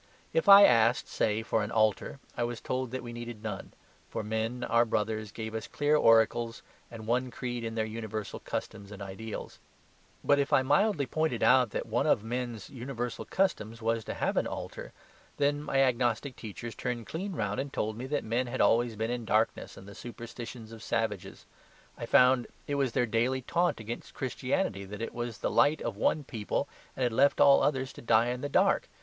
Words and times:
If 0.33 0.49
I 0.49 0.63
asked, 0.65 1.07
say, 1.07 1.43
for 1.43 1.61
an 1.61 1.69
altar, 1.69 2.19
I 2.35 2.43
was 2.43 2.59
told 2.59 2.89
that 2.89 3.03
we 3.03 3.13
needed 3.13 3.43
none, 3.43 3.71
for 4.09 4.23
men 4.23 4.63
our 4.63 4.83
brothers 4.83 5.31
gave 5.31 5.53
us 5.53 5.67
clear 5.67 5.95
oracles 5.95 6.63
and 6.89 7.05
one 7.05 7.29
creed 7.29 7.63
in 7.63 7.75
their 7.75 7.85
universal 7.85 8.39
customs 8.39 8.91
and 8.91 8.99
ideals. 8.99 9.59
But 10.23 10.39
if 10.39 10.51
I 10.51 10.63
mildly 10.63 11.05
pointed 11.05 11.43
out 11.43 11.69
that 11.69 11.85
one 11.85 12.07
of 12.07 12.23
men's 12.23 12.67
universal 12.67 13.25
customs 13.25 13.79
was 13.79 14.03
to 14.05 14.15
have 14.15 14.37
an 14.37 14.47
altar, 14.47 14.91
then 15.37 15.61
my 15.61 15.83
agnostic 15.83 16.35
teachers 16.35 16.73
turned 16.73 17.05
clean 17.05 17.33
round 17.33 17.59
and 17.59 17.71
told 17.71 17.95
me 17.95 18.07
that 18.07 18.23
men 18.23 18.47
had 18.47 18.59
always 18.59 18.95
been 18.95 19.11
in 19.11 19.23
darkness 19.23 19.77
and 19.77 19.87
the 19.87 19.93
superstitions 19.93 20.71
of 20.71 20.81
savages. 20.81 21.45
I 21.95 22.07
found 22.07 22.47
it 22.65 22.73
was 22.73 22.93
their 22.93 23.05
daily 23.05 23.43
taunt 23.43 23.79
against 23.79 24.15
Christianity 24.15 24.83
that 24.83 25.03
it 25.03 25.13
was 25.13 25.37
the 25.37 25.51
light 25.51 25.79
of 25.79 25.95
one 25.95 26.23
people 26.23 26.67
and 26.95 27.03
had 27.03 27.13
left 27.13 27.39
all 27.39 27.61
others 27.61 27.93
to 27.93 28.01
die 28.01 28.29
in 28.29 28.41
the 28.41 28.49
dark. 28.49 28.89